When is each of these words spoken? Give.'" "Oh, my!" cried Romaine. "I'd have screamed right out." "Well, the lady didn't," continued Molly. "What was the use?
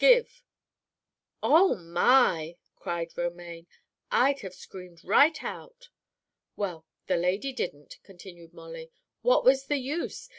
Give.'" 0.01 0.43
"Oh, 1.43 1.75
my!" 1.75 2.57
cried 2.75 3.15
Romaine. 3.15 3.67
"I'd 4.09 4.39
have 4.39 4.55
screamed 4.55 5.03
right 5.05 5.43
out." 5.43 5.89
"Well, 6.55 6.87
the 7.05 7.17
lady 7.17 7.53
didn't," 7.53 7.99
continued 8.01 8.51
Molly. 8.51 8.89
"What 9.21 9.45
was 9.45 9.67
the 9.67 9.77
use? 9.77 10.27